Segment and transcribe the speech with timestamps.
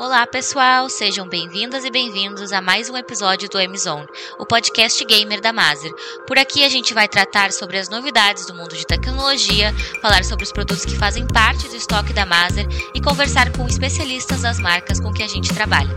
[0.00, 0.88] Olá, pessoal!
[0.88, 4.06] Sejam bem-vindas e bem-vindos a mais um episódio do M-Zone,
[4.38, 5.90] o podcast gamer da Mazer.
[6.24, 10.44] Por aqui a gente vai tratar sobre as novidades do mundo de tecnologia, falar sobre
[10.44, 12.64] os produtos que fazem parte do estoque da Mazer
[12.94, 15.90] e conversar com especialistas das marcas com que a gente trabalha.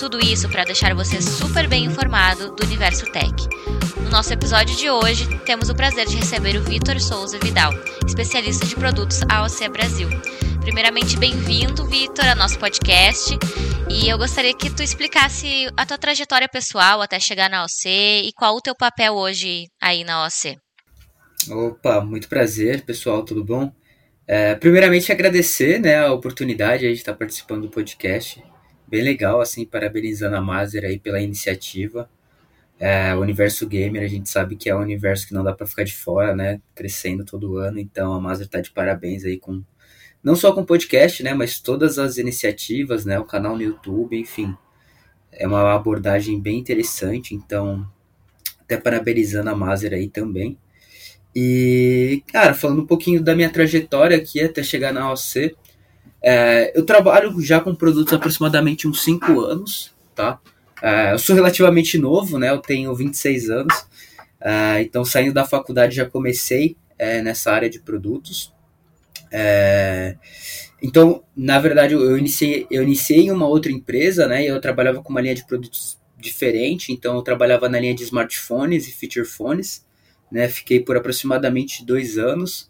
[0.00, 3.34] Tudo isso para deixar você super bem informado do universo tech.
[4.02, 7.70] No nosso episódio de hoje, temos o prazer de receber o Vitor Souza Vidal,
[8.06, 10.08] especialista de produtos AOC Brasil.
[10.62, 13.38] Primeiramente, bem-vindo, Vitor, ao nosso podcast.
[13.90, 17.86] E eu gostaria que tu explicasse a tua trajetória pessoal até chegar na OC
[18.24, 20.56] e qual o teu papel hoje aí na OC.
[21.50, 23.70] Opa, muito prazer, pessoal, tudo bom?
[24.26, 28.42] É, primeiramente, agradecer né, a oportunidade de estar participando do podcast.
[28.90, 32.10] Bem legal, assim, parabenizando a Mazer aí pela iniciativa.
[32.78, 35.66] É, o universo gamer, a gente sabe que é um universo que não dá para
[35.66, 36.60] ficar de fora, né?
[36.74, 39.62] Crescendo todo ano, então a Mazer tá de parabéns aí com
[40.22, 44.18] não só com o podcast, né, mas todas as iniciativas, né, o canal no YouTube,
[44.18, 44.54] enfim,
[45.32, 47.86] é uma abordagem bem interessante, então
[48.60, 50.58] até parabenizando a Mazer aí também.
[51.34, 55.56] E, cara, falando um pouquinho da minha trajetória aqui até chegar na OC,
[56.22, 60.38] é, eu trabalho já com produtos aproximadamente uns 5 anos, tá?
[60.82, 62.50] É, eu sou relativamente novo, né?
[62.50, 63.86] Eu tenho 26 anos,
[64.40, 68.52] é, então saindo da faculdade já comecei é, nessa área de produtos.
[69.32, 70.16] É,
[70.82, 74.44] então, na verdade, eu iniciei, eu iniciei em uma outra empresa, né?
[74.44, 76.92] E eu trabalhava com uma linha de produtos diferente.
[76.92, 79.84] Então, eu trabalhava na linha de smartphones e feature phones,
[80.32, 80.48] né?
[80.48, 82.69] Fiquei por aproximadamente dois anos.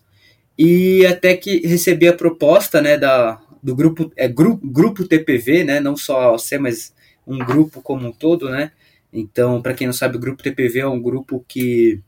[0.63, 5.81] E até que recebi a proposta, né, da, do grupo, é, grupo, grupo TPV, né?
[5.81, 6.95] Não só a OC, mas
[7.27, 8.71] um grupo como um todo, né?
[9.11, 12.03] Então, para quem não sabe, o grupo TPV é um grupo que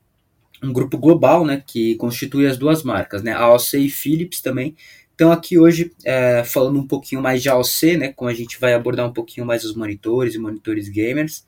[0.62, 4.76] um grupo global, né, que constitui as duas marcas, né, a AOC e Philips também.
[5.14, 8.74] Então aqui hoje, é, falando um pouquinho mais de AOC, né, como a gente vai
[8.74, 11.44] abordar um pouquinho mais os monitores e monitores gamers.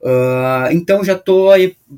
[0.00, 1.50] Uh, então já estou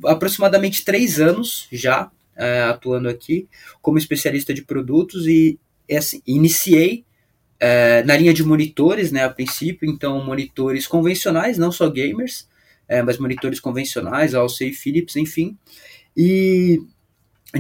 [0.05, 3.49] aproximadamente três anos já é, atuando aqui
[3.83, 5.59] como especialista de produtos e
[5.91, 7.05] assim, iniciei
[7.59, 12.49] é, na linha de monitores, né, a princípio, então monitores convencionais, não só gamers,
[12.87, 15.57] é, mas monitores convencionais, e Philips, enfim.
[16.17, 16.81] E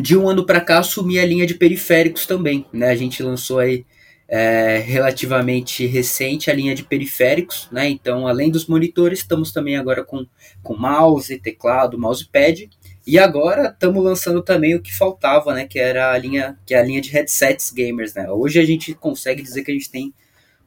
[0.00, 2.90] de um ano para cá assumi a linha de periféricos também, né?
[2.90, 3.84] A gente lançou aí
[4.28, 7.88] é, relativamente recente a linha de periféricos, né?
[7.88, 10.26] Então, além dos monitores, estamos também agora com,
[10.62, 12.68] com mouse, teclado, mousepad.
[13.08, 15.66] E agora estamos lançando também o que faltava, né?
[15.66, 18.30] Que era a linha, que é a linha de headsets gamers, né?
[18.30, 20.12] Hoje a gente consegue dizer que a gente tem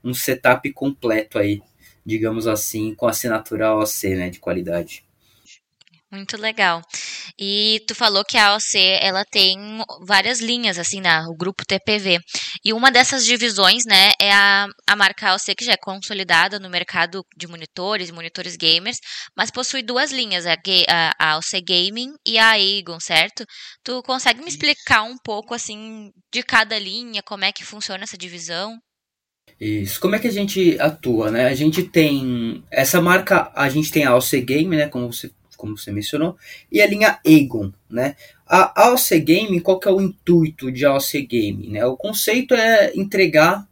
[0.04, 1.62] um setup completo aí,
[2.04, 4.32] digamos assim, com assinatura OC, né?
[4.32, 5.06] De qualidade.
[6.12, 6.82] Muito legal.
[7.40, 9.58] E tu falou que a AOC ela tem
[10.06, 12.20] várias linhas assim na o grupo TPV.
[12.66, 16.70] E uma dessas divisões, né, é a, a marca AOC que já é consolidada no
[16.70, 18.98] mercado de monitores monitores gamers,
[19.38, 20.58] mas possui duas linhas, a,
[21.18, 23.46] a AOC Gaming e a Aegon, certo?
[23.82, 28.18] Tu consegue me explicar um pouco assim de cada linha, como é que funciona essa
[28.18, 28.78] divisão?
[29.60, 30.00] Isso.
[30.00, 31.46] Como é que a gente atua, né?
[31.46, 35.78] A gente tem essa marca, a gente tem a AOC Game, né, como você como
[35.78, 36.36] você mencionou,
[36.72, 38.16] e a linha Aegon, né?
[38.48, 41.68] A AOC Game, qual que é o intuito de AOC Game?
[41.68, 41.86] Né?
[41.86, 43.68] O conceito é entregar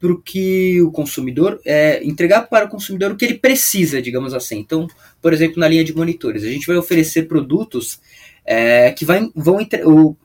[0.00, 4.34] para o que o consumidor é entregar para o consumidor o que ele precisa, digamos
[4.34, 4.58] assim.
[4.58, 4.88] Então,
[5.22, 8.00] por exemplo, na linha de monitores, a gente vai oferecer produtos
[8.44, 9.58] é, que vai, vão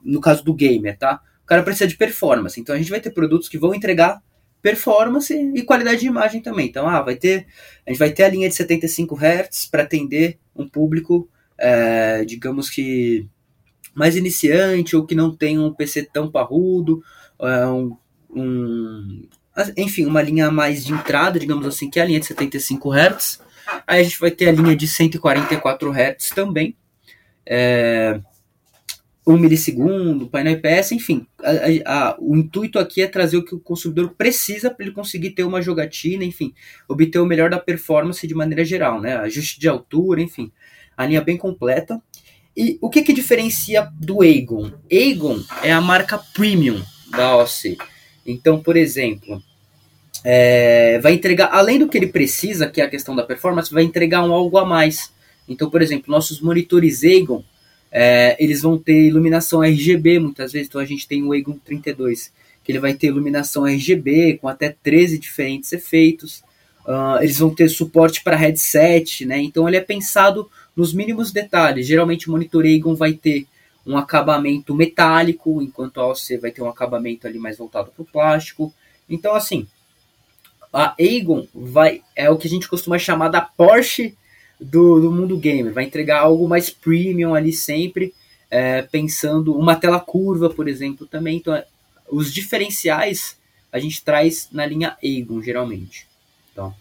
[0.04, 1.22] no caso do gamer, tá?
[1.44, 4.20] O cara precisa de performance, então a gente vai ter produtos que vão entregar
[4.66, 6.66] performance e qualidade de imagem também.
[6.66, 7.46] Então, ah, vai ter,
[7.86, 12.68] a gente vai ter a linha de 75 Hz para atender um público, é, digamos
[12.68, 13.28] que
[13.94, 17.04] mais iniciante ou que não tem um PC tão parrudo,
[17.40, 17.96] é, um,
[18.32, 19.28] um,
[19.78, 23.42] enfim, uma linha mais de entrada, digamos assim, que é a linha de 75 Hz.
[23.86, 26.76] Aí a gente vai ter a linha de 144 Hz também.
[27.46, 28.20] É,
[29.28, 31.26] 1 milissegundo, painel IPS, enfim.
[31.44, 35.32] A, a, o intuito aqui é trazer o que o consumidor precisa para ele conseguir
[35.32, 36.54] ter uma jogatina, enfim,
[36.88, 39.16] obter o melhor da performance de maneira geral, né?
[39.18, 40.52] Ajuste de altura, enfim.
[40.96, 42.00] A linha bem completa.
[42.56, 44.72] E o que, que diferencia do Aegon?
[44.92, 47.78] Aegon é a marca premium da OC.
[48.26, 49.42] Então, por exemplo,
[50.24, 53.84] é, vai entregar, além do que ele precisa, que é a questão da performance, vai
[53.84, 55.12] entregar um algo a mais.
[55.50, 57.44] Então, por exemplo, nossos monitores Aegon
[57.98, 62.30] é, eles vão ter iluminação RGB muitas vezes, então a gente tem o Egon 32,
[62.62, 66.44] que ele vai ter iluminação RGB com até 13 diferentes efeitos.
[66.86, 69.40] Uh, eles vão ter suporte para headset, né?
[69.40, 71.88] Então ele é pensado nos mínimos detalhes.
[71.88, 73.48] Geralmente o monitor Egon vai ter
[73.88, 78.06] um acabamento metálico, enquanto a OC vai ter um acabamento ali mais voltado para o
[78.06, 78.74] plástico.
[79.10, 79.66] Então assim,
[80.74, 84.18] a Aegon vai é o que a gente costuma chamar da Porsche
[84.60, 85.74] do, do mundo gamer.
[85.74, 88.14] Vai entregar algo mais premium ali sempre,
[88.50, 91.38] é, pensando uma tela curva, por exemplo, também.
[91.38, 91.62] Então,
[92.10, 93.38] os diferenciais
[93.72, 96.08] a gente traz na linha Aegon, geralmente.
[96.52, 96.74] Então,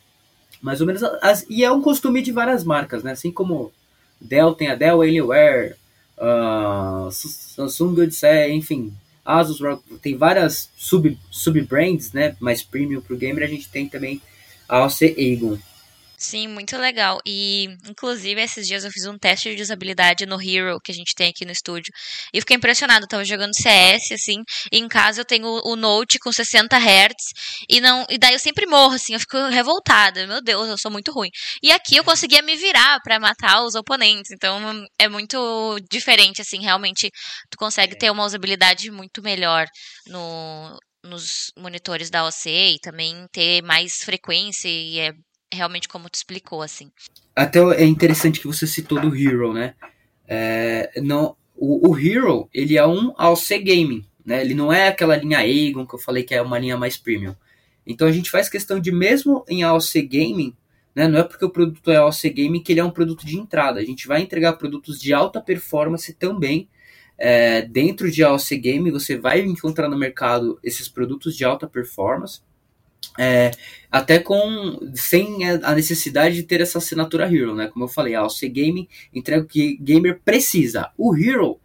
[0.62, 1.02] mais ou menos.
[1.20, 3.12] As, e é um costume de várias marcas, né?
[3.12, 3.72] Assim como
[4.20, 5.74] Dell tem a Dell Alienware,
[6.16, 8.94] uh, Samsung Odyssey, enfim.
[9.24, 9.58] Asus
[10.02, 12.36] tem várias sub, sub-brands, né?
[12.38, 13.42] Mais premium para o gamer.
[13.42, 14.22] A gente tem também
[14.68, 15.58] a AOC Aegon.
[16.24, 17.20] Sim, muito legal.
[17.26, 21.14] E, inclusive, esses dias eu fiz um teste de usabilidade no Hero, que a gente
[21.14, 21.92] tem aqui no estúdio.
[22.32, 23.04] E fiquei impressionado.
[23.04, 24.42] Eu tava jogando CS, assim,
[24.72, 27.14] e em casa eu tenho o Note com 60 Hz,
[27.68, 28.06] e não.
[28.08, 30.26] E daí eu sempre morro, assim, eu fico revoltada.
[30.26, 31.28] Meu Deus, eu sou muito ruim.
[31.62, 34.30] E aqui eu conseguia me virar para matar os oponentes.
[34.30, 37.10] Então é muito diferente, assim, realmente
[37.50, 39.66] tu consegue ter uma usabilidade muito melhor
[40.06, 45.12] no, nos monitores da OC e também ter mais frequência e é
[45.54, 46.90] realmente como tu explicou, assim.
[47.34, 49.74] Até é interessante que você citou do Hero, né?
[50.26, 54.40] É, não, o, o, Hero, ele é um AOC Gaming, né?
[54.40, 57.34] Ele não é aquela linha Aegon que eu falei que é uma linha mais premium.
[57.86, 60.56] Então a gente faz questão de, mesmo em AOC Gaming,
[60.94, 63.36] né, não é porque o produto é AOC Gaming que ele é um produto de
[63.36, 63.80] entrada.
[63.80, 66.68] A gente vai entregar produtos de alta performance também.
[67.16, 72.40] É, dentro de AOC Gaming, você vai encontrar no mercado esses produtos de alta performance.
[73.19, 73.52] É,
[73.90, 77.69] até com sem a necessidade de ter essa assinatura Hero, né?
[77.69, 80.90] Como eu falei, a OC Gaming entrega o que gamer precisa.
[80.99, 81.61] O Hero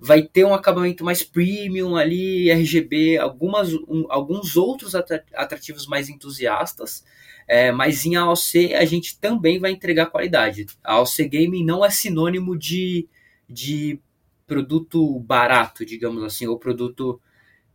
[0.00, 7.04] vai ter um acabamento mais premium ali, RGB, algumas, um, alguns outros atrativos mais entusiastas,
[7.46, 10.66] é, mas em AOC a gente também vai entregar qualidade.
[10.82, 13.06] A AOC Gaming não é sinônimo de,
[13.48, 13.98] de
[14.46, 17.20] produto barato, digamos assim, ou produto,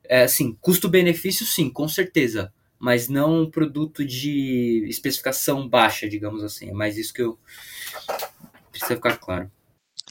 [0.03, 6.69] é, assim, custo-benefício sim, com certeza mas não um produto de especificação baixa, digamos assim.
[6.69, 7.37] É mais isso que eu
[8.71, 9.51] precisa ficar claro.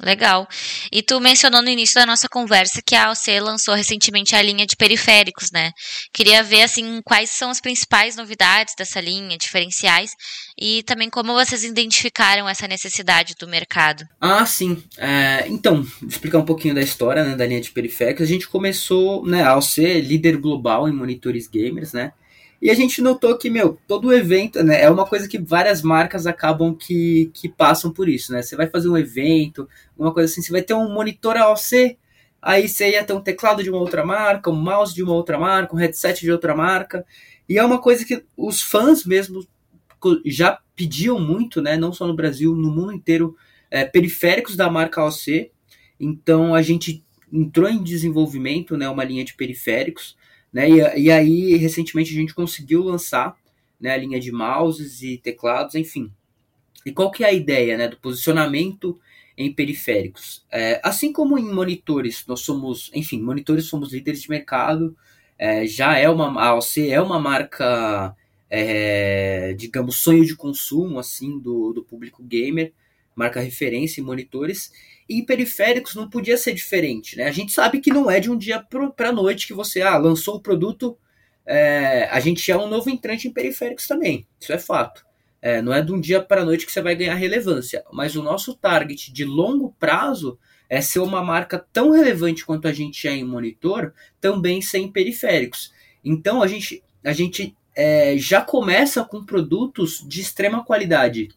[0.00, 0.46] Legal.
[0.92, 4.64] E tu mencionou no início da nossa conversa que a AOC lançou recentemente a linha
[4.64, 5.72] de periféricos, né?
[6.12, 10.12] Queria ver assim quais são as principais novidades dessa linha, diferenciais,
[10.56, 14.04] e também como vocês identificaram essa necessidade do mercado.
[14.20, 14.82] Ah, sim.
[14.96, 18.22] É, então, explicar um pouquinho da história né, da linha de periféricos.
[18.22, 22.12] A gente começou, né, a AOC líder global em monitores gamers, né?
[22.60, 26.26] E a gente notou que, meu, todo evento, né, é uma coisa que várias marcas
[26.26, 28.42] acabam que, que passam por isso, né?
[28.42, 31.96] Você vai fazer um evento, uma coisa assim, você vai ter um monitor AOC,
[32.42, 35.38] aí você ia ter um teclado de uma outra marca, um mouse de uma outra
[35.38, 37.06] marca, um headset de outra marca.
[37.48, 39.46] E é uma coisa que os fãs mesmo
[40.26, 41.76] já pediam muito, né?
[41.76, 43.36] Não só no Brasil, no mundo inteiro,
[43.70, 45.52] é, periféricos da marca AOC.
[46.00, 48.88] Então a gente entrou em desenvolvimento, né?
[48.88, 50.17] Uma linha de periféricos
[50.52, 50.68] né?
[50.68, 53.36] E, e aí, recentemente, a gente conseguiu lançar
[53.80, 56.12] né, a linha de mouses e teclados, enfim.
[56.84, 58.98] E qual que é a ideia né, do posicionamento
[59.36, 60.44] em periféricos?
[60.50, 64.96] É, assim como em monitores, nós somos, enfim, monitores somos líderes de mercado,
[65.38, 68.16] é, já é uma, a AOC é uma marca,
[68.50, 72.72] é, digamos, sonho de consumo, assim, do, do público gamer,
[73.18, 74.70] marca referência em monitores,
[75.08, 77.24] e em periféricos não podia ser diferente, né?
[77.24, 80.36] A gente sabe que não é de um dia para noite que você ah, lançou
[80.36, 80.96] o produto.
[81.44, 85.04] É, a gente é um novo entrante em periféricos também, isso é fato.
[85.40, 88.22] É, não é de um dia para noite que você vai ganhar relevância, mas o
[88.22, 90.38] nosso target de longo prazo
[90.68, 95.72] é ser uma marca tão relevante quanto a gente é em monitor, também sem periféricos.
[96.04, 101.28] Então a gente, a gente é, já começa com produtos de extrema qualidade.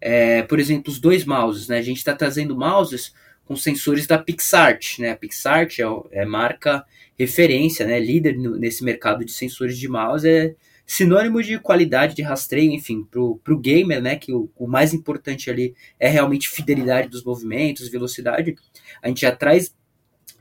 [0.00, 1.78] É, por exemplo, os dois mouses, né?
[1.78, 3.12] A gente está trazendo mouses
[3.44, 5.10] com sensores da PixArt, né?
[5.10, 5.84] A PixArt é,
[6.22, 6.84] é marca
[7.18, 7.98] referência, né?
[7.98, 10.54] Líder no, nesse mercado de sensores de mouse, é
[10.86, 14.16] sinônimo de qualidade de rastreio, enfim, para o gamer, né?
[14.16, 18.56] Que o, o, mais importante ali é realmente fidelidade dos movimentos, velocidade.
[19.02, 19.74] A gente já traz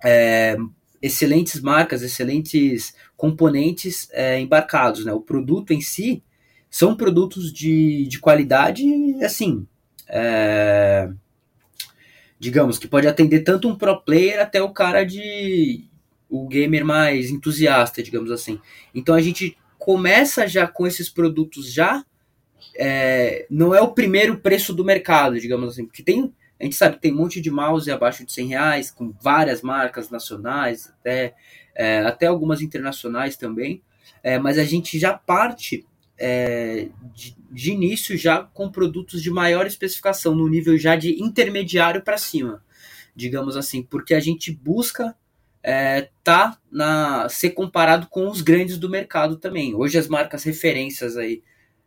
[0.03, 0.55] é,
[1.01, 5.11] excelentes marcas, excelentes componentes é, embarcados, né?
[5.11, 6.23] O produto em si
[6.69, 8.83] são produtos de, de qualidade,
[9.23, 9.67] assim,
[10.07, 11.09] é,
[12.39, 15.85] digamos, que pode atender tanto um pro player até o cara de
[16.29, 18.59] o gamer mais entusiasta, digamos assim.
[18.93, 22.05] Então a gente começa já com esses produtos já
[22.75, 26.95] é, não é o primeiro preço do mercado, digamos assim, porque tem a gente sabe
[26.95, 31.33] que tem um monte de mouse abaixo de 100 reais, com várias marcas nacionais, até,
[31.73, 33.81] é, até algumas internacionais também,
[34.21, 35.85] é, mas a gente já parte
[36.19, 42.03] é, de, de, início já com produtos de maior especificação, no nível já de intermediário
[42.03, 42.63] para cima,
[43.15, 45.15] digamos assim, porque a gente busca
[45.63, 49.73] é, tá na ser comparado com os grandes do mercado também.
[49.73, 51.41] Hoje as marcas referências aí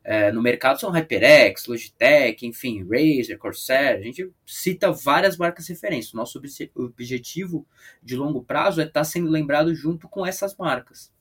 [0.04, 3.98] é, no mercado são HyperX, Logitech, enfim, Razer, Corsair.
[3.98, 6.12] A gente cita várias marcas referências.
[6.12, 6.40] Nosso
[6.76, 7.66] objetivo
[8.02, 11.12] de longo prazo é estar tá sendo lembrado junto com essas marcas.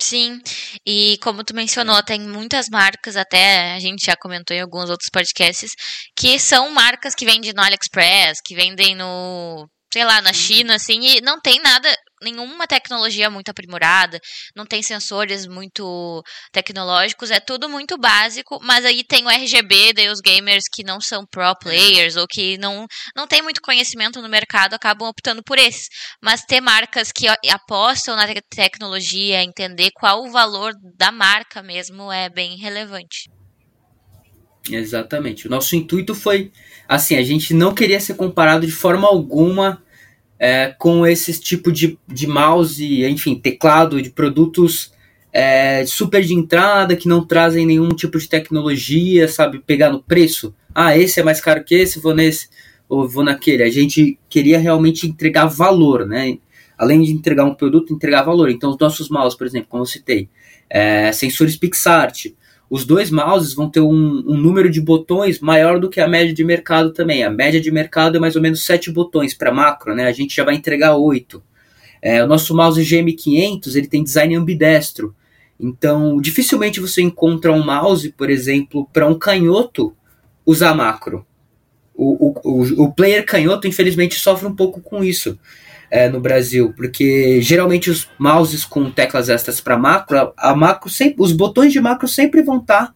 [0.00, 0.40] Sim,
[0.86, 5.08] e como tu mencionou, tem muitas marcas, até a gente já comentou em alguns outros
[5.10, 5.70] podcasts,
[6.16, 10.98] que são marcas que vendem no AliExpress, que vendem no sei lá, na China, assim,
[11.02, 11.88] e não tem nada,
[12.22, 14.18] nenhuma tecnologia muito aprimorada,
[14.54, 20.08] não tem sensores muito tecnológicos, é tudo muito básico, mas aí tem o RGB, daí
[20.08, 24.28] os gamers que não são pro players ou que não, não tem muito conhecimento no
[24.28, 25.88] mercado acabam optando por esses.
[26.22, 32.28] Mas ter marcas que apostam na tecnologia, entender qual o valor da marca mesmo é
[32.28, 33.30] bem relevante.
[34.70, 35.46] Exatamente.
[35.46, 36.50] O nosso intuito foi
[36.88, 39.82] assim, a gente não queria ser comparado de forma alguma
[40.38, 44.92] é, com esse tipo de, de mouse, enfim, teclado de produtos
[45.32, 49.58] é, super de entrada que não trazem nenhum tipo de tecnologia, sabe?
[49.58, 50.54] Pegar no preço.
[50.72, 52.48] Ah, esse é mais caro que esse, vou nesse
[52.88, 53.64] ou vou naquele.
[53.64, 56.38] A gente queria realmente entregar valor, né?
[56.78, 58.48] Além de entregar um produto, entregar valor.
[58.48, 60.28] Então, os nossos mouse, por exemplo, como eu citei,
[60.70, 62.26] é, sensores PixArt,
[62.68, 66.32] os dois mouses vão ter um, um, número de botões maior do que a média
[66.32, 67.22] de mercado também.
[67.22, 70.06] A média de mercado é mais ou menos 7 botões para macro, né?
[70.06, 71.42] A gente já vai entregar 8.
[72.00, 75.14] É, o nosso mouse GM500 ele tem design ambidestro.
[75.58, 79.94] Então, dificilmente você encontra um mouse, por exemplo, para um canhoto
[80.44, 81.24] usar macro.
[81.94, 85.38] O, o, o, player canhoto, infelizmente, sofre um pouco com isso
[85.94, 91.22] é, no Brasil, porque geralmente os mouses com teclas extras para macro, a, macro sempre,
[91.22, 92.94] os botões de macro sempre vão estar tá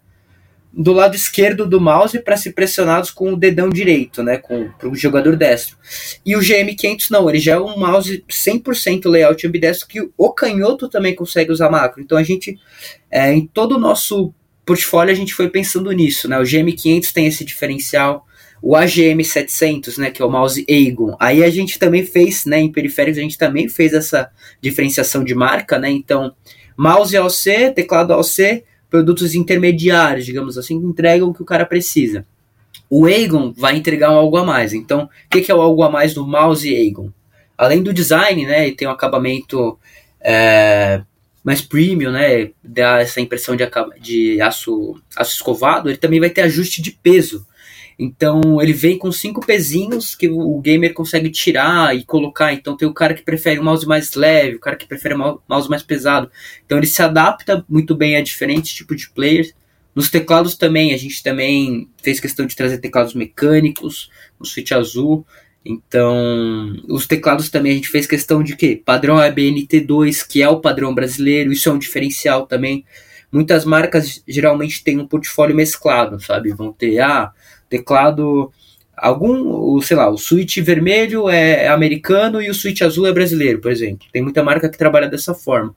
[0.73, 4.97] do lado esquerdo do mouse para ser pressionados com o dedão direito, né, com o
[4.97, 5.77] jogador destro.
[6.27, 10.89] E o GM500 não, ele já é um mouse 100% layout ambidestro que o canhoto
[10.89, 12.03] também consegue usar macro.
[12.03, 12.59] Então a gente,
[13.09, 14.35] é, em todo o nosso
[14.67, 16.37] portfólio, a gente foi pensando nisso, né?
[16.37, 18.27] O GM500 tem esse diferencial,
[18.61, 21.17] o AGM 700, né, que é o mouse Aegon.
[21.19, 25.35] Aí a gente também fez, né, em periféricos a gente também fez essa diferenciação de
[25.35, 25.91] marca, né?
[25.91, 26.35] Então,
[26.77, 32.27] mouse AOC, teclado AOC, produtos intermediários, digamos assim, que entregam o que o cara precisa.
[32.91, 34.73] O Aegon vai entregar um algo a mais.
[34.73, 37.11] Então, o que, que é o algo a mais do mouse Aegon?
[37.57, 39.79] Além do design, né, ele tem um acabamento
[40.21, 41.03] é,
[41.45, 43.65] mais premium, né, dá essa impressão de,
[44.01, 47.47] de aço, aço escovado, ele também vai ter ajuste de peso.
[47.99, 52.53] Então ele vem com cinco pezinhos que o gamer consegue tirar e colocar.
[52.53, 55.41] Então tem o cara que prefere o mouse mais leve, o cara que prefere o
[55.49, 56.31] mouse mais pesado.
[56.65, 59.53] Então ele se adapta muito bem a diferentes tipos de players.
[59.99, 65.27] Nos teclados também, a gente também fez questão de trazer teclados mecânicos, no Switch azul.
[65.65, 70.61] Então, os teclados também a gente fez questão de que padrão ABNT2, que é o
[70.61, 72.85] padrão brasileiro, isso é um diferencial também.
[73.33, 76.53] Muitas marcas geralmente têm um portfólio mesclado, sabe?
[76.53, 77.33] Vão ter ah,
[77.69, 78.53] teclado
[78.97, 83.71] algum, sei lá, o switch vermelho é americano e o switch azul é brasileiro, por
[83.71, 84.07] exemplo.
[84.13, 85.75] Tem muita marca que trabalha dessa forma.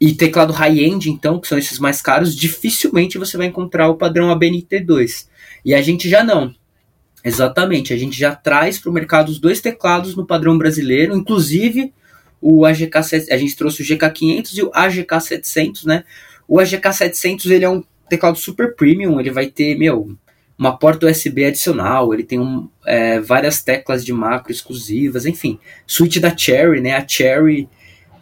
[0.00, 4.28] E teclado high-end, então, que são esses mais caros, dificilmente você vai encontrar o padrão
[4.28, 5.26] ABNT2.
[5.64, 6.54] E a gente já não.
[7.24, 11.92] Exatamente, a gente já traz para o mercado os dois teclados no padrão brasileiro, inclusive
[12.38, 12.98] o AGK,
[13.30, 16.04] a gente trouxe o GK500 e o AGK 700, né?
[16.46, 20.14] O AGK 700 ele é um teclado super premium, ele vai ter, meu,
[20.56, 25.58] uma porta USB adicional, ele tem um, é, várias teclas de macro exclusivas, enfim.
[25.86, 26.92] Suíte da Cherry, né?
[26.92, 27.68] A Cherry,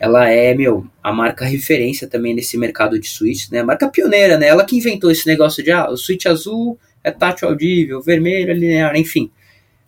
[0.01, 3.61] ela é, meu, a marca referência também nesse mercado de switch, né?
[3.61, 4.49] A marca pioneira, né?
[4.49, 8.55] Ela que inventou esse negócio de, ah, o switch azul é tátil audível, vermelho é
[8.55, 9.31] linear, enfim.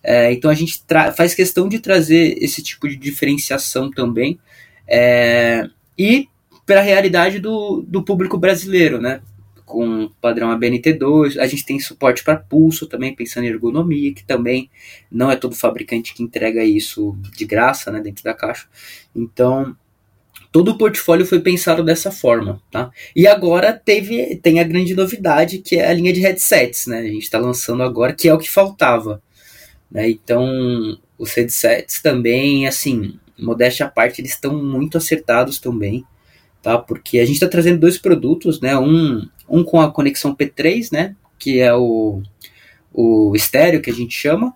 [0.03, 0.83] É, então a gente
[1.17, 4.39] faz questão de trazer esse tipo de diferenciação também.
[4.87, 5.67] É,
[5.99, 6.29] e
[6.67, 9.23] para a realidade do, do público brasileiro, né?
[9.65, 11.39] Com padrão ABNT2.
[11.39, 14.71] A gente tem suporte para pulso também, pensando em ergonomia, que também
[15.11, 18.67] não é todo fabricante que entrega isso de graça, né, dentro da caixa.
[19.15, 19.77] Então,
[20.53, 22.91] todo o portfólio foi pensado dessa forma, tá?
[23.17, 26.99] E agora teve tem a grande novidade que é a linha de headsets, né?
[26.99, 29.23] A gente está lançando agora, que é o que faltava,
[29.91, 30.09] né?
[30.09, 30.47] Então,
[31.19, 36.05] os headsets também, assim, modéstia à parte, eles estão muito acertados também
[36.65, 36.79] tá?
[36.79, 38.77] Porque a gente está trazendo dois produtos, né?
[38.77, 41.15] Um, um com a conexão P3, né?
[41.39, 42.23] Que é o,
[42.93, 44.55] o estéreo que a gente chama,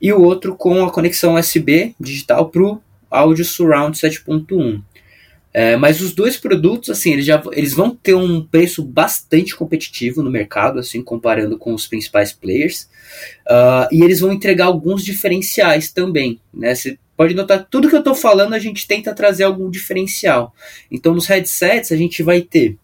[0.00, 4.82] e o outro com a conexão USB digital para o áudio Surround 7.1.
[5.54, 10.22] É, mas os dois produtos, assim, eles, já, eles vão ter um preço bastante competitivo
[10.22, 12.90] no mercado, assim, comparando com os principais players.
[13.48, 16.74] Uh, e eles vão entregar alguns diferenciais também, né?
[17.16, 20.54] Pode notar, tudo que eu estou falando, a gente tenta trazer algum diferencial.
[20.90, 22.76] Então, nos headsets, a gente vai ter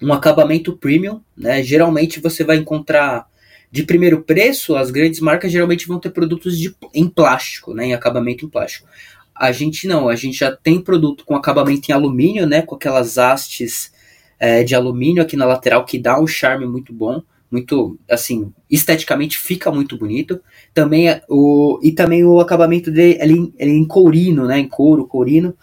[0.00, 1.62] um acabamento premium, né?
[1.62, 3.26] Geralmente você vai encontrar
[3.70, 7.86] de primeiro preço, as grandes marcas geralmente vão ter produtos de, em plástico, né?
[7.86, 8.86] Em acabamento em plástico.
[9.34, 12.62] A gente não, a gente já tem produto com acabamento em alumínio, né?
[12.62, 13.92] Com aquelas hastes
[14.38, 19.38] é, de alumínio aqui na lateral que dá um charme muito bom, muito assim, esteticamente
[19.38, 20.40] fica muito bonito.
[20.74, 24.58] Também é o e também o acabamento dele ele, ele em courino, né?
[24.58, 25.54] Em couro, courino.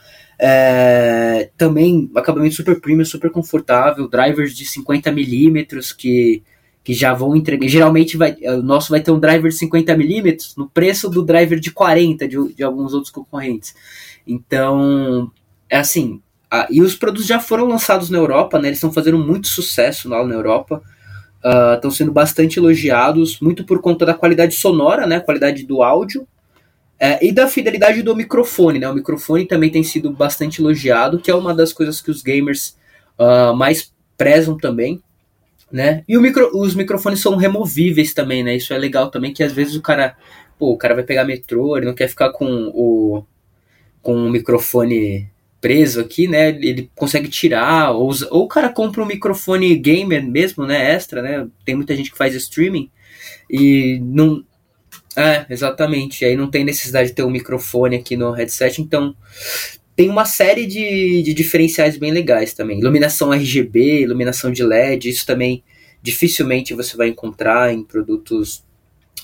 [0.42, 6.44] É, também acabamento super premium, super confortável, drivers de 50 milímetros que
[6.84, 7.68] que já vão entregar.
[7.68, 11.60] Geralmente vai, o nosso vai ter um driver de 50 milímetros no preço do driver
[11.60, 13.76] de 40 de, de alguns outros concorrentes.
[14.26, 15.32] Então,
[15.70, 16.22] é assim.
[16.50, 18.70] A, e os produtos já foram lançados na Europa, né?
[18.70, 20.82] Eles estão fazendo muito sucesso lá na Europa.
[21.44, 25.20] Uh, estão sendo bastante elogiados, muito por conta da qualidade sonora, né?
[25.20, 26.28] Qualidade do áudio.
[27.00, 28.90] É, e da fidelidade do microfone, né?
[28.90, 32.78] O microfone também tem sido bastante elogiado, que é uma das coisas que os gamers
[33.18, 35.02] uh, mais prezam também
[35.72, 36.04] né?
[36.08, 38.56] E micro, os microfones são removíveis também, né?
[38.56, 40.16] Isso é legal também, que às vezes o cara,
[40.58, 43.24] pô, o cara vai pegar metrô, ele não quer ficar com o
[44.02, 45.30] com o microfone
[45.62, 46.50] preso aqui, né?
[46.50, 50.94] Ele consegue tirar, ou, ou o cara compra um microfone gamer mesmo, né?
[50.94, 51.48] Extra, né?
[51.66, 52.90] Tem muita gente que faz streaming
[53.50, 54.44] e não.
[55.16, 56.24] É, exatamente.
[56.24, 59.16] Aí não tem necessidade de ter um microfone aqui no headset, então
[59.96, 62.80] tem uma série de, de diferenciais bem legais também.
[62.80, 65.64] Iluminação RGB, iluminação de LED, isso também
[66.02, 68.64] dificilmente você vai encontrar em produtos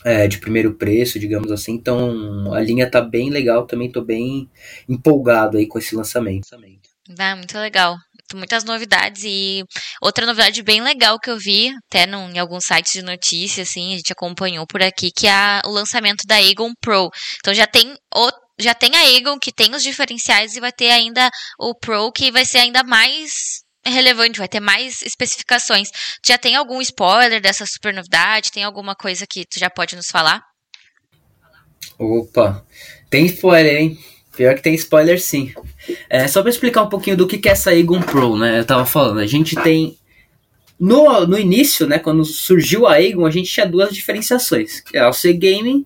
[0.03, 1.73] é, de primeiro preço, digamos assim.
[1.73, 4.49] Então a linha tá bem legal, também tô bem
[4.87, 6.47] empolgado aí com esse lançamento.
[7.17, 7.95] Ah, muito legal.
[8.33, 9.63] Muitas novidades e
[10.01, 13.93] outra novidade bem legal que eu vi, até no, em alguns sites de notícias, assim,
[13.93, 17.09] a gente acompanhou por aqui, que é o lançamento da Aegon Pro.
[17.39, 17.93] Então já tem
[18.57, 22.31] já tem a Egon que tem os diferenciais e vai ter ainda o Pro que
[22.31, 25.89] vai ser ainda mais relevante, vai ter mais especificações.
[26.23, 28.51] Tu já tem algum spoiler dessa super novidade?
[28.51, 30.43] Tem alguma coisa que tu já pode nos falar?
[31.97, 32.65] Opa,
[33.09, 33.99] tem spoiler, hein?
[34.35, 35.53] Pior que tem spoiler sim.
[36.09, 38.59] É, só para explicar um pouquinho do que, que é essa Egon Pro, né?
[38.59, 39.97] Eu tava falando, a gente tem.
[40.77, 44.99] No, no início, né, quando surgiu a Egon, a gente tinha duas diferenciações, que é
[44.99, 45.85] a OC Gaming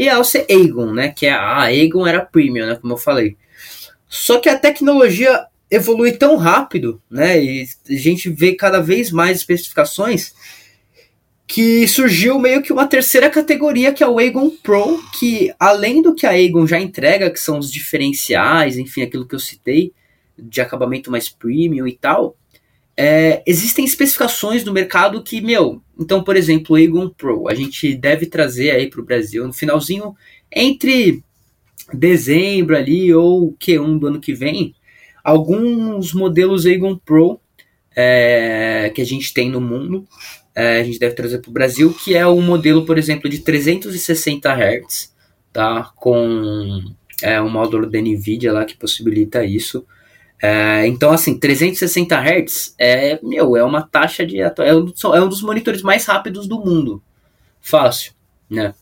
[0.00, 1.10] e a Alce Aegon, né?
[1.10, 2.74] Que é a Aegon era premium, né?
[2.76, 3.36] Como eu falei.
[4.08, 7.42] Só que a tecnologia evolui tão rápido, né?
[7.42, 10.34] E a gente vê cada vez mais especificações
[11.46, 16.14] que surgiu meio que uma terceira categoria que é o Aegon Pro, que além do
[16.14, 19.92] que a Aegon já entrega, que são os diferenciais, enfim, aquilo que eu citei,
[20.38, 22.36] de acabamento mais premium e tal,
[22.96, 27.94] é, existem especificações do mercado que, meu, então, por exemplo, o Aegon Pro, a gente
[27.94, 30.14] deve trazer aí para o Brasil no finalzinho,
[30.54, 31.22] entre
[31.92, 34.74] dezembro ali ou Q1 do ano que vem,
[35.22, 37.40] alguns modelos Aegon Pro
[37.94, 40.06] é, que a gente tem no mundo,
[40.54, 43.38] é, a gente deve trazer para o Brasil, que é o modelo, por exemplo, de
[43.38, 45.14] 360 Hz,
[45.52, 45.90] tá?
[45.96, 49.86] Com é, um módulo da NVIDIA lá que possibilita isso.
[50.42, 54.40] É, então, assim, 360 Hz é, meu, é uma taxa de.
[54.40, 57.02] É um, é um dos monitores mais rápidos do mundo.
[57.60, 58.12] Fácil,
[58.48, 58.74] né?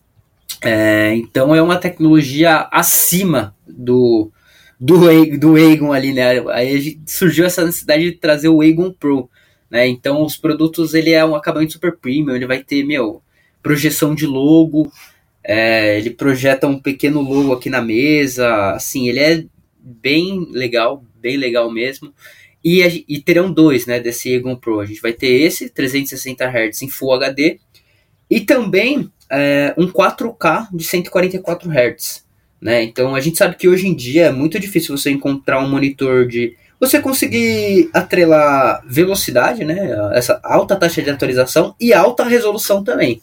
[0.62, 4.32] É, então é uma tecnologia acima do,
[4.78, 4.98] do,
[5.38, 6.40] do Aegon ali, né?
[6.50, 9.28] Aí surgiu essa necessidade de trazer o Aegon Pro,
[9.70, 9.86] né?
[9.86, 13.22] Então os produtos, ele é um acabamento super premium, ele vai ter, meu,
[13.62, 14.90] projeção de logo,
[15.42, 19.44] é, ele projeta um pequeno logo aqui na mesa, assim, ele é
[19.80, 22.12] bem legal, bem legal mesmo.
[22.64, 24.80] E, e terão dois, né, desse Egon Pro.
[24.80, 27.60] A gente vai ter esse 360 Hz em Full HD
[28.28, 32.27] e também é, um 4K de 144 Hz.
[32.60, 32.82] Né?
[32.82, 36.26] Então a gente sabe que hoje em dia é muito difícil você encontrar um monitor
[36.26, 43.20] de você conseguir atrelar velocidade, né, essa alta taxa de atualização e alta resolução também.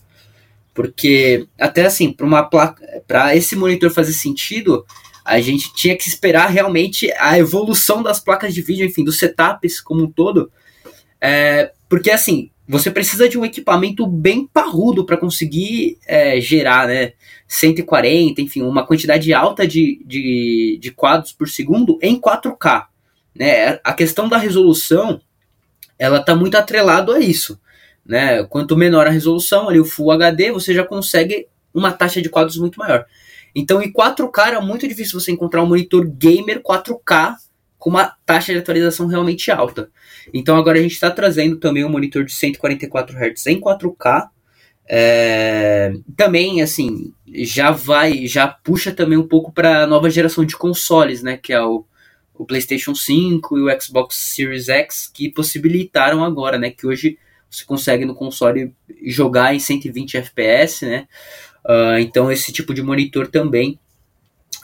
[0.74, 4.86] Porque até assim, para uma placa, para esse monitor fazer sentido,
[5.24, 9.80] a gente tinha que esperar realmente a evolução das placas de vídeo, enfim, dos setups
[9.80, 10.52] como um todo.
[11.19, 17.13] É, porque assim, você precisa de um equipamento bem parrudo para conseguir é, gerar, né?
[17.48, 22.86] 140, enfim, uma quantidade alta de, de, de quadros por segundo em 4K.
[23.36, 23.80] Né?
[23.84, 25.21] A questão da resolução,
[26.00, 27.60] ela está muito atrelado a isso.
[28.04, 28.43] Né?
[28.45, 32.58] Quanto menor a resolução, ali o Full HD, você já consegue uma taxa de quadros
[32.58, 33.06] muito maior.
[33.54, 37.36] Então, em 4K era muito difícil você encontrar um monitor gamer 4K
[37.78, 39.89] com uma taxa de atualização realmente alta.
[40.33, 44.29] Então, agora a gente está trazendo também um monitor de 144 Hz em 4K.
[44.88, 50.55] É, também, assim, já vai, já puxa também um pouco para a nova geração de
[50.55, 51.38] consoles, né?
[51.38, 51.85] Que é o
[52.38, 56.69] o PlayStation 5 e o Xbox Series X que possibilitaram agora, né?
[56.69, 57.17] Que hoje
[57.49, 61.07] você consegue no console jogar em 120 FPS, né?
[61.65, 63.79] Uh, então esse tipo de monitor também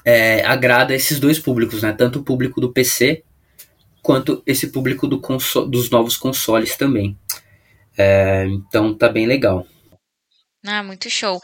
[0.05, 1.93] é, agrada esses dois públicos, né?
[1.93, 3.23] Tanto o público do PC
[4.01, 5.19] quanto esse público do
[5.67, 7.17] dos novos consoles também.
[7.97, 9.65] É, então tá bem legal.
[10.65, 11.39] Ah, muito show.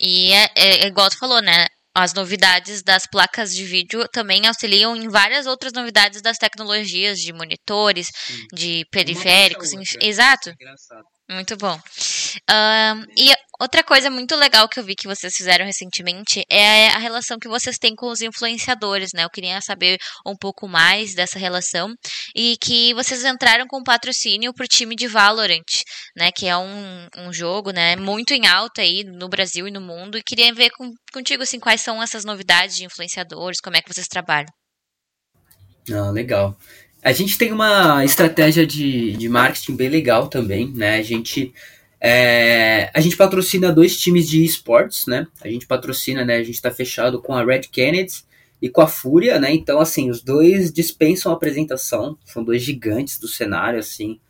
[0.00, 1.66] E é, é, é igual tu falou, né?
[1.96, 7.32] as novidades das placas de vídeo também auxiliam em várias outras novidades das tecnologias de
[7.32, 8.46] monitores, Sim.
[8.52, 9.70] de periféricos,
[10.02, 10.52] exato.
[11.26, 11.80] É muito bom.
[12.50, 16.98] Um, e outra coisa muito legal que eu vi que vocês fizeram recentemente é a
[16.98, 19.24] relação que vocês têm com os influenciadores, né?
[19.24, 21.94] Eu queria saber um pouco mais dessa relação
[22.34, 25.64] e que vocês entraram com patrocínio para o time de Valorant,
[26.16, 26.30] né?
[26.32, 27.96] Que é um, um jogo, né?
[27.96, 30.18] Muito em alta aí no Brasil e no mundo.
[30.18, 33.92] E queria ver com, contigo assim quais são essas novidades de influenciadores, como é que
[33.92, 34.48] vocês trabalham.
[35.92, 36.56] Ah, legal.
[37.02, 40.96] A gente tem uma estratégia de, de marketing bem legal também, né?
[40.96, 41.54] A gente,
[42.08, 45.26] é, a gente patrocina dois times de esportes, né?
[45.40, 46.36] A gente patrocina, né?
[46.36, 48.22] A gente está fechado com a Red Kennedy
[48.62, 49.52] e com a Fúria, né?
[49.52, 54.20] Então, assim, os dois dispensam apresentação, são dois gigantes do cenário, assim,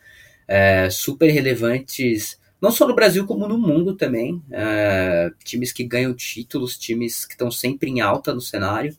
[0.48, 4.42] é, super relevantes, não só no Brasil como no mundo também.
[4.50, 8.96] É, times que ganham títulos, times que estão sempre em alta no cenário.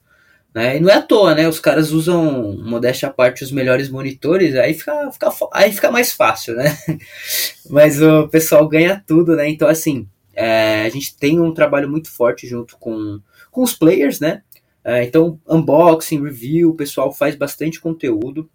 [0.54, 0.78] Né?
[0.78, 1.48] E não é à toa, né?
[1.48, 6.12] Os caras usam, modéstia à parte, os melhores monitores, aí fica, fica, aí fica mais
[6.12, 6.78] fácil, né?
[7.70, 9.48] Mas o pessoal ganha tudo, né?
[9.50, 13.20] Então, assim, é, a gente tem um trabalho muito forte junto com,
[13.52, 14.42] com os players, né?
[14.84, 18.50] É, então, unboxing, review, o pessoal faz bastante conteúdo,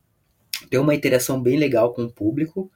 [0.70, 2.70] tem uma interação bem legal com o público.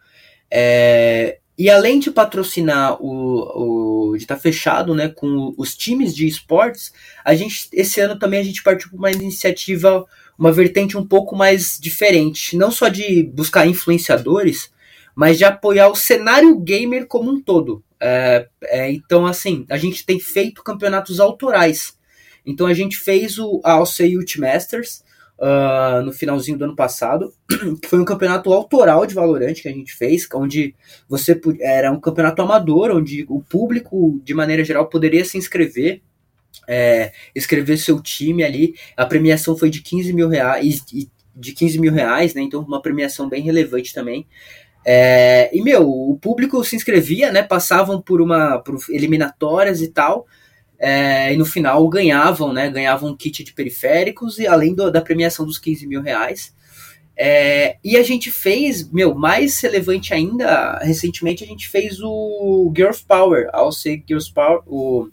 [0.50, 6.14] É, e além de patrocinar o, o de estar tá fechado, né, com os times
[6.14, 6.92] de esportes,
[7.24, 10.04] a gente esse ano também a gente partiu para uma iniciativa,
[10.38, 14.70] uma vertente um pouco mais diferente, não só de buscar influenciadores,
[15.14, 17.82] mas de apoiar o cenário gamer como um todo.
[17.98, 21.96] É, é, então, assim, a gente tem feito campeonatos autorais.
[22.44, 25.02] Então a gente fez o Alce Youth Masters,
[25.38, 27.32] uh, no finalzinho do ano passado,
[27.80, 30.74] que foi um campeonato autoral de Valorant que a gente fez, onde
[31.08, 36.02] você era um campeonato amador, onde o público, de maneira geral, poderia se inscrever,
[36.66, 38.74] é, escrever seu time ali.
[38.96, 40.82] A premiação foi de 15 mil reais,
[41.34, 42.42] de 15 mil reais, né?
[42.42, 44.26] Então uma premiação bem relevante também.
[44.88, 47.42] É, e meu, o público se inscrevia, né?
[47.42, 50.26] Passavam por uma por eliminatórias e tal.
[50.78, 52.70] É, e no final ganhavam, né?
[52.70, 56.54] Ganhavam um kit de periféricos e além do, da premiação dos 15 mil reais.
[57.18, 63.02] É, e a gente fez, meu, mais relevante ainda, recentemente a gente fez o Girls
[63.02, 65.08] Power, ao ser Girls Power, o,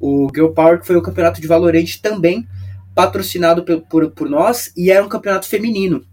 [0.00, 2.44] o Girl Power, que foi o campeonato de Valorant também,
[2.92, 6.04] patrocinado por, por, por nós, e era um campeonato feminino.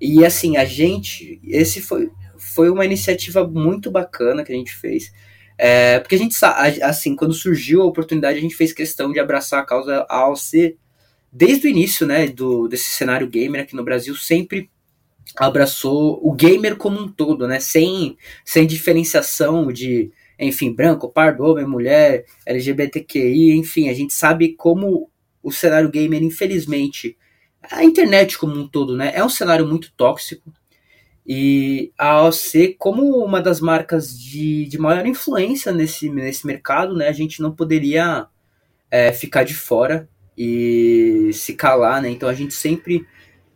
[0.00, 5.12] E assim, a gente, esse foi, foi uma iniciativa muito bacana que a gente fez.
[5.58, 9.20] É, porque a gente sabe, assim, quando surgiu a oportunidade, a gente fez questão de
[9.20, 10.76] abraçar a causa AOC
[11.32, 14.70] desde o início, né, do, desse cenário gamer aqui no Brasil, sempre
[15.36, 21.66] abraçou o gamer como um todo, né, sem, sem diferenciação de, enfim, branco, pardo, homem,
[21.66, 25.10] mulher, LGBTQI, enfim, a gente sabe como
[25.42, 27.16] o cenário gamer, infelizmente,
[27.70, 30.52] a internet como um todo, né, é um cenário muito tóxico,
[31.26, 37.08] e a AOC, como uma das marcas de, de maior influência nesse, nesse mercado, né,
[37.08, 38.26] a gente não poderia
[38.90, 42.10] é, ficar de fora e se calar, né?
[42.10, 43.06] Então a gente sempre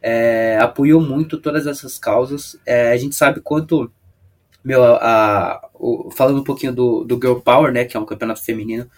[0.01, 2.57] é, apoiou muito todas essas causas.
[2.65, 3.91] É, a gente sabe quanto,
[4.65, 8.07] meu, a, a o, falando um pouquinho do, do Girl Power, né, que é um
[8.07, 8.89] campeonato feminino,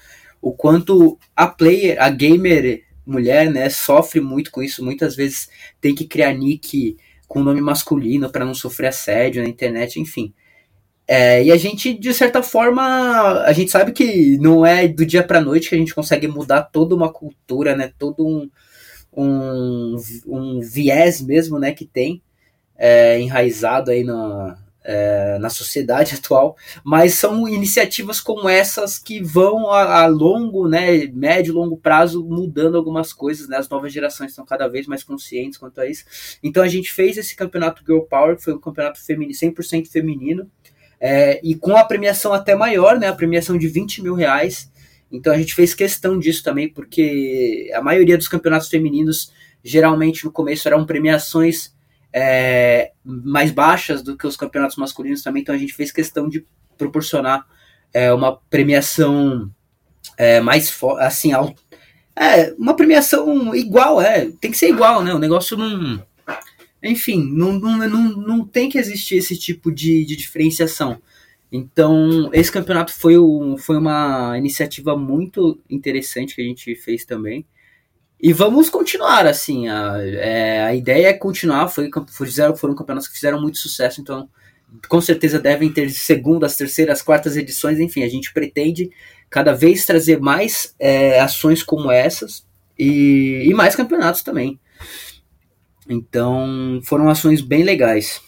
[0.41, 4.85] o quanto a player, a gamer mulher, né, sofre muito com isso.
[4.85, 5.49] Muitas vezes
[5.81, 6.97] tem que criar nick
[7.29, 10.33] com nome masculino para não sofrer assédio na internet, enfim.
[11.07, 15.23] É, e a gente, de certa forma, a gente sabe que não é do dia
[15.23, 17.93] para noite que a gente consegue mudar toda uma cultura, né?
[17.99, 18.51] Todo um,
[19.17, 21.73] um, um viés mesmo, né?
[21.73, 22.23] Que tem
[22.77, 29.71] é, enraizado aí na, é, na sociedade atual, mas são iniciativas como essas que vão
[29.71, 34.47] a, a, longo, né, médio, longo prazo mudando algumas coisas, né, as novas gerações estão
[34.47, 36.05] cada vez mais conscientes quanto a isso.
[36.43, 40.51] Então a gente fez esse campeonato Girl Power, que foi um campeonato feminino, 100% feminino,
[40.99, 44.73] é, e com a premiação até maior, né, a premiação de 20 mil reais.
[45.13, 49.31] Então a gente fez questão disso também, porque a maioria dos campeonatos femininos
[49.63, 51.77] geralmente no começo eram premiações
[52.13, 56.47] é, mais baixas do que os campeonatos masculinos também, então a gente fez questão de
[56.77, 57.47] proporcionar
[57.93, 59.51] é, uma premiação
[60.17, 61.33] é, mais assim,
[62.17, 65.15] é, uma premiação igual, é, tem que ser igual, né?
[65.15, 66.03] O negócio não,
[66.83, 71.01] Enfim, não, não, não, não tem que existir esse tipo de, de diferenciação.
[71.51, 77.47] Então, esse campeonato foi, um, foi uma iniciativa muito interessante que a gente fez também.
[78.21, 79.69] E vamos continuar, assim.
[79.69, 81.69] A, é, a ideia é continuar.
[81.69, 84.29] Foi, fizeram, foram campeonatos que fizeram muito sucesso, então
[84.87, 87.79] com certeza devem ter segundas, terceiras, quartas edições.
[87.79, 88.91] Enfim, a gente pretende
[89.31, 92.47] cada vez trazer mais é, ações como essas
[92.79, 94.59] e, e mais campeonatos também.
[95.89, 98.21] Então, foram ações bem legais.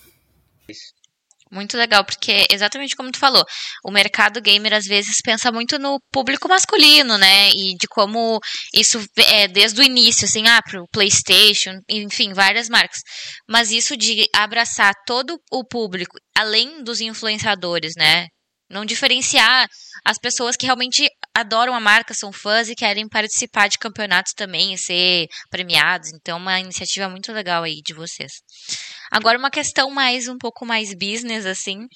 [1.53, 3.45] Muito legal, porque exatamente como tu falou,
[3.85, 7.51] o mercado gamer às vezes pensa muito no público masculino, né?
[7.51, 8.39] E de como
[8.73, 13.01] isso é desde o início, assim, ah, pro PlayStation, enfim, várias marcas.
[13.49, 18.29] Mas isso de abraçar todo o público, além dos influenciadores, né?
[18.71, 19.67] Não diferenciar
[20.05, 24.73] as pessoas que realmente adoram a marca, são fãs e querem participar de campeonatos também
[24.73, 26.11] e ser premiados.
[26.15, 28.31] Então, uma iniciativa muito legal aí de vocês.
[29.11, 31.87] Agora, uma questão mais, um pouco mais business, assim,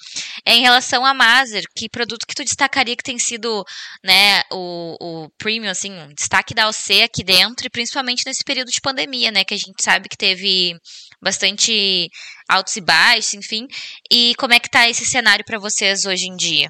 [0.45, 1.63] é em relação a Mazer.
[1.75, 3.63] Que produto que tu destacaria que tem sido,
[4.03, 8.69] né, o, o premium, assim, um destaque da OC aqui dentro e principalmente nesse período
[8.69, 10.75] de pandemia, né, que a gente sabe que teve
[11.21, 12.09] bastante
[12.49, 13.65] altos e baixos, enfim.
[14.11, 16.69] E como é que tá esse cenário para vocês hoje em dia?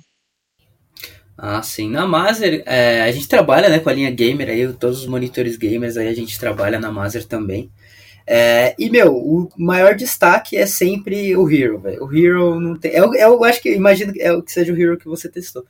[1.37, 1.89] Ah, sim.
[1.89, 5.57] Na Mazer, é, a gente trabalha né, com a linha gamer aí, todos os monitores
[5.57, 7.69] gamers aí a gente trabalha na Mazer também.
[8.27, 12.03] É, e, meu, o maior destaque é sempre o Hero, velho.
[12.03, 12.91] O Hero não tem.
[12.91, 15.65] Eu, eu acho que, imagino que é que seja o Hero que você testou.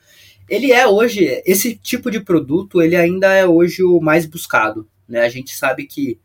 [0.49, 4.87] Ele é hoje, esse tipo de produto, ele ainda é hoje o mais buscado.
[5.07, 5.21] Né?
[5.21, 6.19] A gente sabe que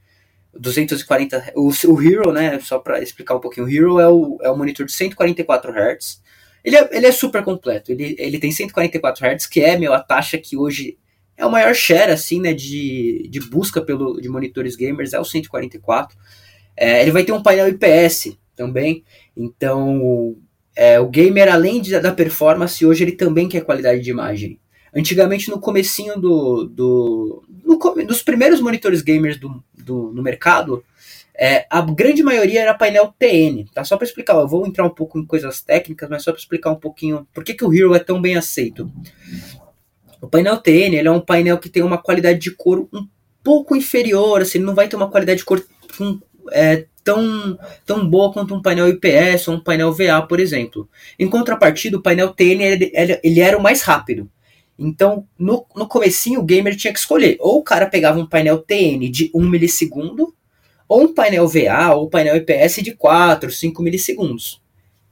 [0.54, 4.50] 240 o, o Hero, né, só para explicar um pouquinho, o Hero é o, é
[4.50, 6.22] o monitor de 144 Hz.
[6.62, 7.90] Ele é, ele é super completo.
[7.90, 10.98] Ele, ele tem 144 Hz, que é meu, a taxa que hoje
[11.40, 15.24] é o maior share assim, né, de, de busca pelo de monitores gamers é o
[15.24, 16.16] 144.
[16.76, 19.02] É, ele vai ter um painel IPS também.
[19.34, 20.36] Então,
[20.76, 24.60] é, o gamer além de, da performance, hoje ele também quer qualidade de imagem.
[24.94, 30.84] Antigamente, no comecinho do, do no, dos primeiros monitores gamers do, do, no mercado,
[31.34, 33.82] é, a grande maioria era painel TN, tá?
[33.82, 36.70] Só para explicar, eu vou entrar um pouco em coisas técnicas, mas só para explicar
[36.70, 38.92] um pouquinho por que, que o Hero é tão bem aceito.
[40.20, 43.06] O painel TN ele é um painel que tem uma qualidade de cor um
[43.42, 45.64] pouco inferior, assim, ele não vai ter uma qualidade de cor
[45.96, 46.20] com,
[46.52, 50.88] é, tão, tão boa quanto um painel IPS ou um painel VA, por exemplo.
[51.18, 54.30] Em contrapartida, o painel TN ele, ele, ele era o mais rápido.
[54.78, 57.36] Então, no, no comecinho, o gamer tinha que escolher.
[57.38, 60.34] Ou o cara pegava um painel TN de 1 milissegundo,
[60.88, 64.60] ou um painel VA ou painel IPS de 4, 5 milissegundos.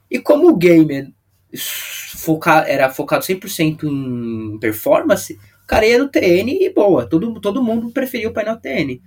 [0.09, 1.11] E como o gamer
[1.55, 5.37] foca, era focado 100% em performance,
[5.69, 8.99] cara ia no TN e boa, todo, todo mundo preferia o painel TN.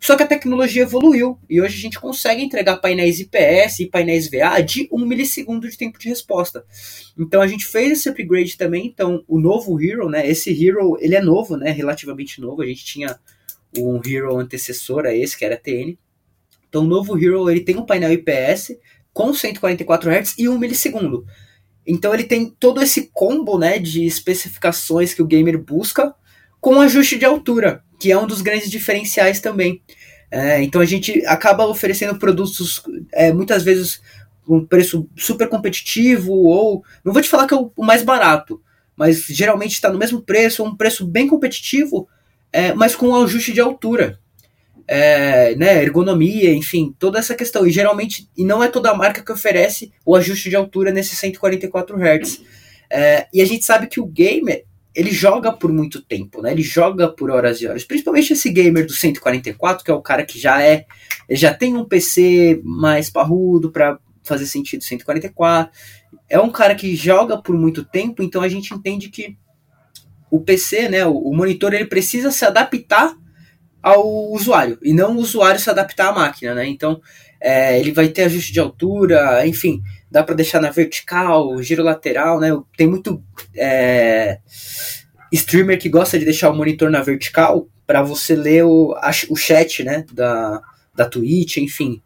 [0.00, 4.28] Só que a tecnologia evoluiu e hoje a gente consegue entregar painéis IPS e painéis
[4.28, 6.64] VA de 1 milissegundo de tempo de resposta.
[7.16, 11.14] Então a gente fez esse upgrade também, então o novo Hero, né, esse Hero, ele
[11.14, 13.16] é novo, né, relativamente novo, a gente tinha
[13.78, 15.96] um Hero antecessor a esse, que era TN.
[16.68, 18.76] Então o novo Hero, ele tem um painel IPS
[19.12, 21.24] com 144 Hz e 1 milissegundo.
[21.88, 26.14] Então ele tem todo esse combo né, de especificações que o gamer busca
[26.60, 29.80] com ajuste de altura, que é um dos grandes diferenciais também.
[30.30, 34.02] É, então a gente acaba oferecendo produtos é, muitas vezes
[34.46, 38.60] um preço super competitivo ou não vou te falar que é o, mais barato,
[38.94, 42.06] mas geralmente está no mesmo preço, um preço bem competitivo,
[42.52, 44.20] é, mas com um ajuste de altura
[44.88, 47.66] é, né, ergonomia, enfim, toda essa questão.
[47.66, 51.94] E geralmente, e não é toda marca que oferece o ajuste de altura nesse 144
[51.96, 52.40] Hz.
[52.90, 56.52] É, e a gente sabe que o gamer, ele joga por muito tempo, né?
[56.52, 57.84] Ele joga por horas e horas.
[57.84, 60.86] Principalmente esse gamer do 144, que é o cara que já é,
[61.28, 65.70] já tem um PC mais parrudo para fazer sentido 144.
[66.30, 69.36] É um cara que joga por muito tempo, então a gente entende que
[70.30, 73.14] o PC, né, o, o monitor, ele precisa se adaptar
[73.82, 76.66] ao usuário e não o usuário se adaptar à máquina, né?
[76.66, 77.00] Então
[77.40, 82.40] é, ele vai ter ajuste de altura, enfim, dá para deixar na vertical, giro lateral,
[82.40, 82.50] né?
[82.76, 83.22] Tem muito
[83.56, 84.38] é,
[85.32, 89.36] streamer que gosta de deixar o monitor na vertical para você ler o, a, o
[89.36, 90.04] chat, né?
[90.12, 90.60] Da,
[90.94, 92.02] da Twitch, enfim.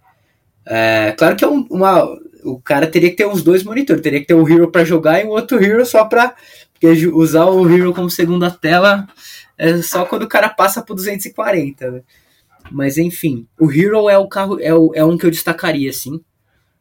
[0.67, 2.07] É, claro que é um, uma,
[2.45, 5.21] o cara teria que ter uns dois monitores, teria que ter um Hero para jogar
[5.21, 6.35] e um outro Hero só para
[7.13, 9.09] usar o Hero como segunda tela
[9.59, 12.03] é só quando o cara passa por 240, né?
[12.71, 16.23] Mas enfim, o Hero é o carro, é, o, é um que eu destacaria, assim.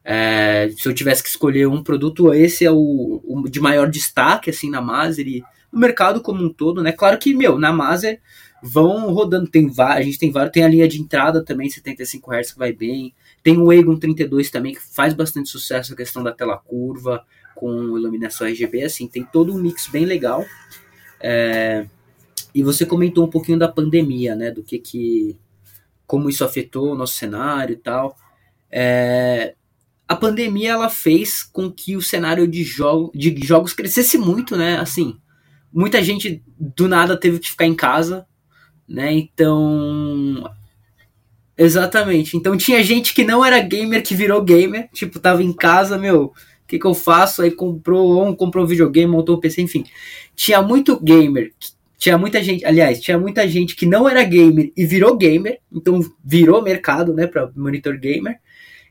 [0.04, 4.50] É, se eu tivesse que escolher um produto, esse é o, o, de maior destaque,
[4.50, 6.92] assim, na Maser e no mercado como um todo, né?
[6.92, 8.20] Claro que, meu, na Maser
[8.62, 12.52] vão rodando, tem a gente tem vários, tem a linha de entrada também, 75 Hz
[12.52, 13.12] que vai bem,
[13.42, 17.24] Tem o Egon 32 também, que faz bastante sucesso a questão da tela curva,
[17.62, 20.44] com iluminação RGB, assim, tem todo um mix bem legal.
[21.20, 21.86] É,
[22.52, 25.38] e você comentou um pouquinho da pandemia, né, do que que,
[26.04, 28.16] como isso afetou o nosso cenário e tal.
[28.68, 29.54] É,
[30.08, 34.80] a pandemia, ela fez com que o cenário de, jogo, de jogos crescesse muito, né,
[34.80, 35.16] assim,
[35.72, 38.26] muita gente do nada teve que ficar em casa,
[38.88, 40.50] né, então
[41.56, 42.36] Exatamente.
[42.36, 46.32] Então tinha gente que não era gamer que virou gamer, tipo, tava em casa, meu,
[46.72, 47.42] que, que eu faço?
[47.42, 49.84] Aí comprou, um comprou um videogame, montou um PC, enfim.
[50.34, 51.52] Tinha muito gamer,
[51.98, 56.00] tinha muita gente, aliás, tinha muita gente que não era gamer e virou gamer, então
[56.24, 58.38] virou mercado, né, para monitor gamer.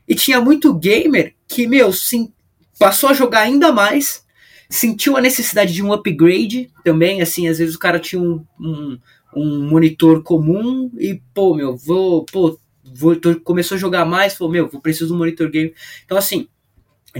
[0.06, 2.32] E tinha muito gamer que, meu, sim,
[2.78, 4.24] passou a jogar ainda mais,
[4.70, 8.98] sentiu a necessidade de um upgrade também, assim, às vezes o cara tinha um, um
[9.34, 14.52] um monitor comum e, pô, meu, vou, pô, vou, tô, começou a jogar mais, falou,
[14.52, 15.72] meu, vou preciso de um monitor game.
[16.04, 16.48] Então, assim,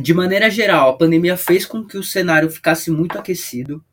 [0.00, 3.84] de maneira geral, a pandemia fez com que o cenário ficasse muito aquecido.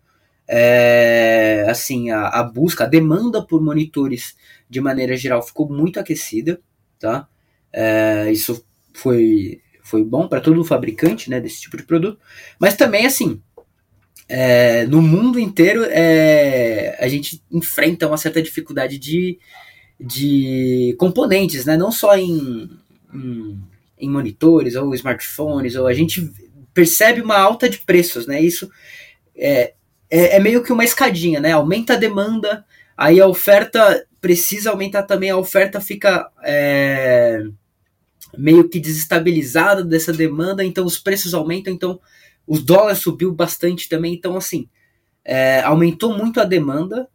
[0.47, 4.35] É, assim, a, a, busca, a demanda por monitores,
[4.69, 6.59] de maneira geral, ficou muito aquecida,
[6.97, 7.27] tá?
[7.71, 12.19] É, isso foi, foi bom para todo fabricante, né, desse tipo de produto.
[12.59, 13.41] Mas também, assim,
[14.29, 19.39] é, no mundo inteiro é, a gente enfrenta uma certa dificuldade de,
[19.99, 21.75] de componentes, né?
[21.75, 22.69] não só em,
[23.11, 23.59] em,
[23.99, 26.31] em, monitores ou smartphones, ou a gente
[26.73, 28.41] percebe uma alta de preços, né?
[28.41, 28.69] Isso
[29.35, 29.73] é,
[30.09, 31.51] é, é meio que uma escadinha, né?
[31.51, 32.65] Aumenta a demanda,
[32.97, 37.43] aí a oferta precisa aumentar também, a oferta fica é,
[38.37, 41.99] meio que desestabilizada dessa demanda, então os preços aumentam, então
[42.45, 44.67] os dólares subiu bastante também, então assim,
[45.23, 47.07] é, aumentou muito a demanda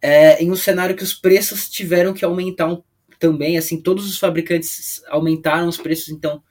[0.00, 2.82] é, em um cenário que os preços tiveram que aumentar um,
[3.18, 6.42] também, assim, todos os fabricantes aumentaram os preços, então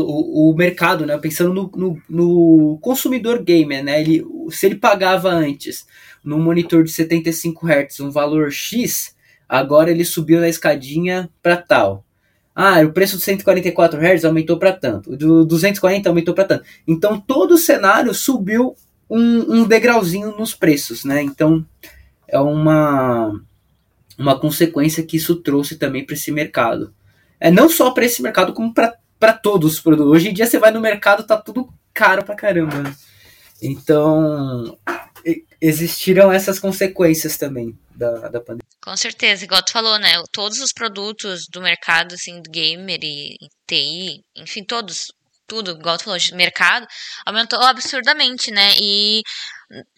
[0.00, 5.28] o, o mercado, né, pensando no, no, no, consumidor gamer, né, ele, se ele pagava
[5.28, 5.86] antes
[6.24, 9.14] no monitor de 75 Hz um valor X,
[9.48, 12.04] agora ele subiu na escadinha para tal.
[12.54, 16.64] Ah, o preço do 144 Hz aumentou para tanto, o do 240 aumentou para tanto.
[16.86, 18.74] Então todo o cenário subiu
[19.08, 21.22] um, um degrauzinho nos preços, né?
[21.22, 21.64] Então
[22.28, 23.38] é uma,
[24.18, 26.94] uma consequência que isso trouxe também para esse mercado.
[27.40, 30.12] É não só para esse mercado, como para todos os produtos.
[30.12, 32.94] Hoje em dia você vai no mercado, tá tudo caro pra caramba.
[33.60, 34.78] Então
[35.60, 38.66] existiram essas consequências também da, da pandemia.
[38.82, 40.20] Com certeza, igual tu falou, né?
[40.32, 45.12] Todos os produtos do mercado, assim, do gamer e TI, enfim, todos,
[45.46, 46.84] tudo, igual tu falou, mercado,
[47.24, 48.74] aumentou absurdamente, né?
[48.80, 49.22] E,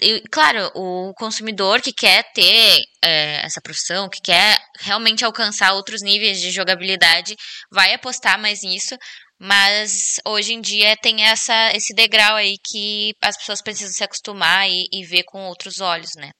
[0.00, 6.00] e, claro, o consumidor que quer ter é, essa profissão, que quer realmente alcançar outros
[6.00, 7.34] níveis de jogabilidade,
[7.72, 8.96] vai apostar mais nisso.
[9.38, 14.70] Mas hoje em dia tem essa, esse degrau aí que as pessoas precisam se acostumar
[14.70, 16.30] e, e ver com outros olhos, né?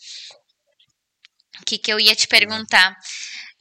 [1.61, 2.95] O que, que eu ia te perguntar?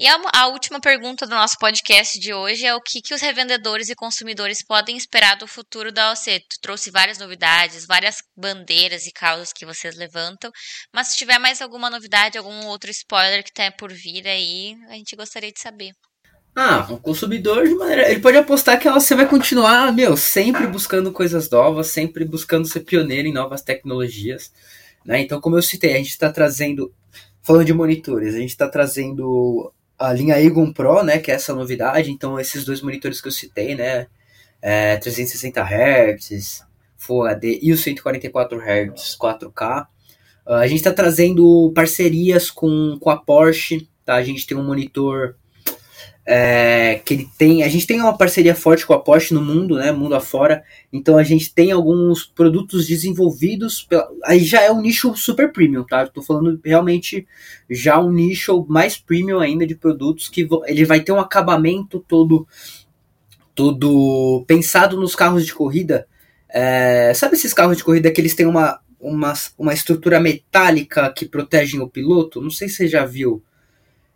[0.04, 3.22] E a, a, última pergunta do nosso podcast de hoje é o que, que os
[3.22, 6.42] revendedores e consumidores podem esperar do futuro da OC.
[6.42, 10.52] Tu trouxe várias novidades, várias bandeiras e causas que vocês levantam,
[10.94, 14.96] mas se tiver mais alguma novidade, algum outro spoiler que está por vir aí, a
[14.96, 15.92] gente gostaria de saber.
[16.54, 18.12] Ah, o consumidor de maneira.
[18.12, 22.82] Ele pode apostar que você vai continuar, meu, sempre buscando coisas novas, sempre buscando ser
[22.82, 24.52] pioneiro em novas tecnologias.
[25.06, 25.22] Né?
[25.22, 26.94] Então, como eu citei, a gente está trazendo
[27.44, 31.53] Falando de monitores, a gente está trazendo a linha Egon Pro, né, que é essa
[31.53, 32.12] novidade.
[32.12, 34.08] Então, esses dois monitores que eu citei, né,
[34.62, 36.65] é, 360 Hz,
[36.97, 39.88] Full HD e o 144 Hz 4K.
[40.45, 44.15] Uh, a gente está trazendo parcerias com, com a Porsche, tá?
[44.15, 45.36] A gente tem um monitor
[46.25, 47.63] é, que ele tem.
[47.63, 49.91] A gente tem uma parceria forte com a Porsche no mundo, né?
[49.91, 50.63] Mundo afora.
[50.91, 53.83] Então a gente tem alguns produtos desenvolvidos.
[53.83, 56.03] Pela, aí já é um nicho super premium, tá?
[56.03, 57.27] Estou falando realmente
[57.69, 62.47] já um nicho mais premium ainda de produtos que ele vai ter um acabamento todo
[63.53, 66.07] todo pensado nos carros de corrida.
[66.49, 71.26] É, sabe esses carros de corrida que eles têm uma, uma, uma estrutura metálica que
[71.26, 72.41] protegem o piloto?
[72.41, 73.43] Não sei se você já viu.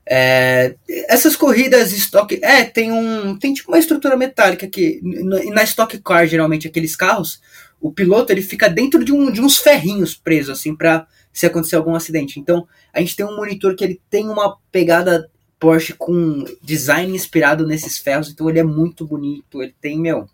[0.09, 0.75] É,
[1.09, 2.39] essas corridas estoque.
[2.41, 3.37] É, tem um.
[3.37, 5.01] Tem tipo uma estrutura metálica que.
[5.03, 7.41] Na Stock Car, geralmente, aqueles carros,
[7.79, 11.75] o piloto ele fica dentro de, um, de uns ferrinhos presos, assim, pra se acontecer
[11.75, 12.39] algum acidente.
[12.39, 15.29] Então, a gente tem um monitor que ele tem uma pegada
[15.59, 19.61] Porsche com design inspirado nesses ferros, então ele é muito bonito.
[19.61, 20.29] Ele tem, meu.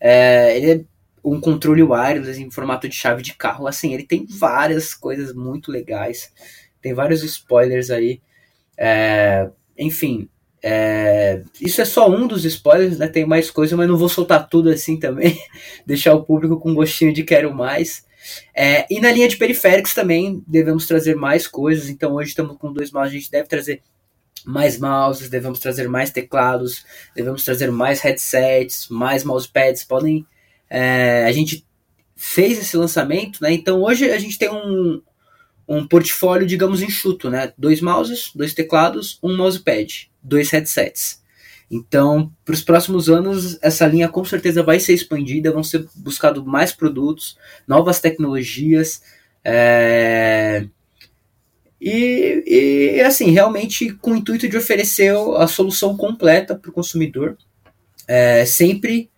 [0.00, 0.84] É, ele é
[1.24, 3.66] um controle wireless em formato de chave de carro.
[3.66, 6.32] Assim, ele tem várias coisas muito legais.
[6.80, 8.20] Tem vários spoilers aí.
[8.84, 10.28] É, enfim,
[10.64, 13.08] É, isso é só um dos spoilers, né?
[13.08, 15.36] Tem mais coisa, mas não vou soltar tudo assim também.
[15.86, 18.04] Deixar o público com gostinho de quero mais.
[18.54, 21.88] É, e na linha de periféricos também devemos trazer mais coisas.
[21.88, 23.82] Então hoje estamos com dois mouses, a gente deve trazer
[24.44, 29.84] mais mouses, devemos trazer mais teclados, devemos trazer mais headsets, mais mousepads.
[29.84, 30.26] Podem.
[30.70, 31.66] É, a gente
[32.16, 33.52] fez esse lançamento, né?
[33.52, 35.02] Então hoje a gente tem um,
[35.66, 37.52] um portfólio, digamos, enxuto, né?
[37.56, 41.22] Dois mouses, dois teclados, um mousepad, dois headsets.
[41.70, 46.44] Então, para os próximos anos, essa linha com certeza vai ser expandida, vão ser buscados
[46.44, 49.02] mais produtos, novas tecnologias.
[49.42, 50.66] É...
[51.80, 57.36] E, e, assim, realmente com o intuito de oferecer a solução completa para o consumidor,
[58.06, 59.10] é, sempre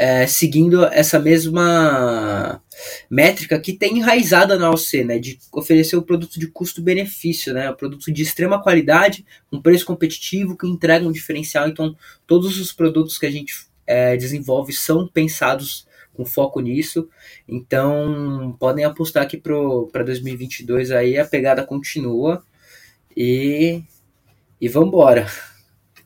[0.00, 2.62] é, seguindo essa mesma
[3.10, 7.76] métrica que tem enraizada na OC, né, de oferecer o produto de custo-benefício, né, o
[7.76, 11.68] produto de extrema qualidade, um preço competitivo que entrega um diferencial.
[11.68, 11.94] Então,
[12.26, 17.06] todos os produtos que a gente é, desenvolve são pensados com foco nisso.
[17.46, 22.42] Então, podem apostar que para 2022 aí a pegada continua
[23.14, 23.82] e
[24.58, 25.26] e vamos embora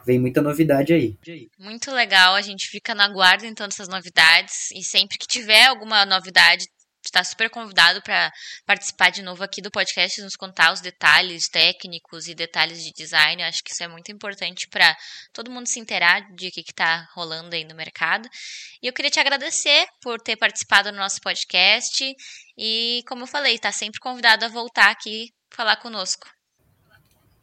[0.05, 1.17] vem muita novidade aí.
[1.59, 6.05] Muito legal, a gente fica na guarda então dessas novidades e sempre que tiver alguma
[6.05, 6.65] novidade,
[7.07, 8.33] está super convidado para
[8.67, 13.43] participar de novo aqui do podcast, nos contar os detalhes técnicos e detalhes de design.
[13.43, 14.97] Eu acho que isso é muito importante para
[15.33, 18.29] todo mundo se inteirar de o que está rolando aí no mercado.
[18.83, 22.05] E eu queria te agradecer por ter participado do nosso podcast
[22.59, 26.34] e, como eu falei, está sempre convidado a voltar aqui falar conosco.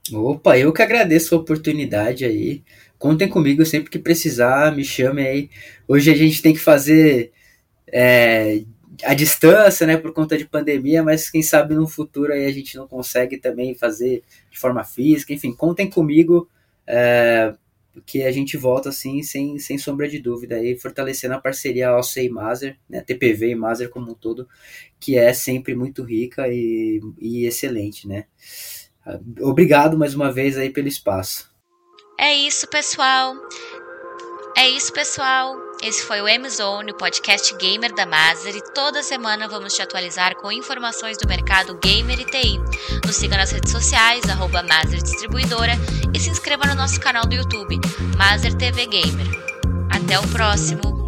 [0.10, 2.64] Opa, eu que agradeço a oportunidade aí.
[2.98, 5.50] Contem comigo sempre que precisar, me chame aí.
[5.88, 7.32] Hoje a gente tem que fazer
[7.92, 8.64] é,
[9.04, 12.78] a distância, né, por conta de pandemia, mas quem sabe no futuro aí a gente
[12.78, 15.34] não consegue também fazer de forma física.
[15.34, 16.50] Enfim, contem comigo,
[16.88, 17.54] é,
[18.06, 22.24] que a gente volta assim, sem, sem sombra de dúvida, aí, fortalecendo a parceria OC
[22.26, 24.48] e Mazer, né, TPV e Mazer como um todo,
[25.00, 28.26] que é sempre muito rica e, e excelente, né.
[29.42, 31.50] Obrigado mais uma vez aí pelo espaço.
[32.20, 33.36] É isso, pessoal.
[34.56, 35.56] É isso, pessoal.
[35.82, 40.36] Esse foi o M-Zone, o podcast gamer da Mazer, e toda semana vamos te atualizar
[40.36, 42.60] com informações do mercado gamer e TI.
[43.04, 45.74] Nos siga nas redes sociais, arroba Mazer Distribuidora,
[46.14, 47.80] e se inscreva no nosso canal do YouTube,
[48.16, 49.26] Mazer TV Gamer.
[49.90, 51.01] Até o próximo!